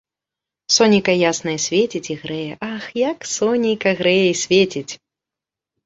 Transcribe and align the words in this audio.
Сонейка 0.77 1.13
яснае 1.33 1.55
свеціць 1.67 2.11
і 2.13 2.19
грэе, 2.23 2.51
ах, 2.73 2.83
як 3.09 3.17
сонейка 3.37 3.89
грэе 4.05 4.27
і 4.35 4.37
свеціць! 4.45 4.93